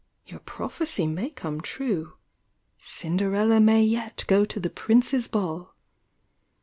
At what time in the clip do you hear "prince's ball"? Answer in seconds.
4.71-5.75